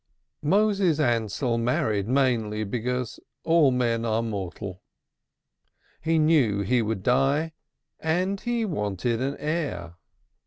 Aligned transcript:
Moses 0.41 0.99
Ansell 0.99 1.59
married 1.59 2.07
mainly 2.07 2.63
because 2.63 3.19
all 3.43 3.69
men 3.69 4.03
are 4.03 4.23
mortal. 4.23 4.81
He 6.01 6.17
knew 6.17 6.61
he 6.61 6.81
would 6.81 7.03
die 7.03 7.53
and 7.99 8.41
he 8.41 8.65
wanted 8.65 9.21
an 9.21 9.37
heir. 9.37 9.97